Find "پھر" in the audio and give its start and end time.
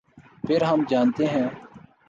0.47-0.61